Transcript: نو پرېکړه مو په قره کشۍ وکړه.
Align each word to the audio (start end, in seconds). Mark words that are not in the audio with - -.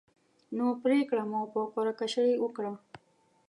نو 0.55 0.65
پرېکړه 0.83 1.23
مو 1.31 1.41
په 1.53 1.59
قره 1.73 1.93
کشۍ 1.99 2.31
وکړه. 2.39 2.71